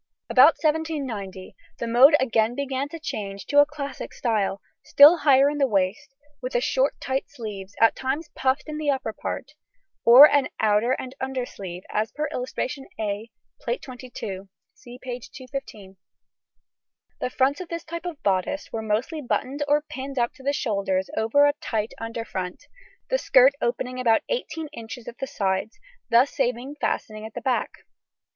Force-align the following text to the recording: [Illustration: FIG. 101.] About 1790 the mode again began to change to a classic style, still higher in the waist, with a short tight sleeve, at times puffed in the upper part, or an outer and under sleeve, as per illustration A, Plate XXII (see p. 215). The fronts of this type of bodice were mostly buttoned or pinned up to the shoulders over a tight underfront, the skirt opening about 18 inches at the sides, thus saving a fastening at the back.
[Illustration: 0.31 0.83
FIG. 0.83 0.99
101.] 0.99 1.21
About 1.21 1.29
1790 1.77 1.77
the 1.77 1.87
mode 1.87 2.15
again 2.19 2.55
began 2.55 2.89
to 2.89 2.99
change 2.99 3.45
to 3.45 3.59
a 3.59 3.67
classic 3.67 4.13
style, 4.15 4.59
still 4.83 5.17
higher 5.17 5.47
in 5.47 5.59
the 5.59 5.67
waist, 5.67 6.15
with 6.41 6.55
a 6.55 6.59
short 6.59 6.99
tight 6.99 7.25
sleeve, 7.29 7.67
at 7.79 7.95
times 7.95 8.31
puffed 8.33 8.63
in 8.65 8.79
the 8.79 8.89
upper 8.89 9.13
part, 9.13 9.51
or 10.03 10.25
an 10.27 10.47
outer 10.59 10.93
and 10.93 11.13
under 11.21 11.45
sleeve, 11.45 11.83
as 11.91 12.11
per 12.13 12.25
illustration 12.33 12.87
A, 12.99 13.29
Plate 13.59 13.85
XXII 13.85 14.49
(see 14.73 14.97
p. 14.99 15.19
215). 15.19 15.97
The 17.19 17.29
fronts 17.29 17.61
of 17.61 17.69
this 17.69 17.83
type 17.83 18.07
of 18.07 18.23
bodice 18.23 18.71
were 18.73 18.81
mostly 18.81 19.21
buttoned 19.21 19.61
or 19.67 19.83
pinned 19.87 20.17
up 20.17 20.33
to 20.33 20.41
the 20.41 20.51
shoulders 20.51 21.11
over 21.15 21.45
a 21.45 21.53
tight 21.61 21.93
underfront, 22.01 22.61
the 23.11 23.19
skirt 23.19 23.53
opening 23.61 23.99
about 23.99 24.23
18 24.29 24.67
inches 24.73 25.07
at 25.07 25.19
the 25.19 25.27
sides, 25.27 25.77
thus 26.09 26.31
saving 26.35 26.71
a 26.71 26.79
fastening 26.79 27.23
at 27.23 27.35
the 27.35 27.41
back. 27.41 27.69